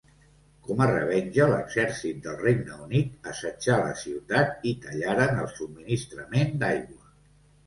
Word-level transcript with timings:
Com 0.67 0.79
a 0.83 0.85
revenja, 0.91 1.45
l'exèrcit 1.51 2.23
del 2.27 2.39
Regne 2.45 2.77
Unit 2.85 3.29
assetjà 3.33 3.77
la 3.83 3.93
ciutat 4.05 4.67
i 4.71 4.75
tallaren 4.87 5.39
el 5.45 5.53
subministrament 5.61 6.59
d'aigua. 6.67 7.17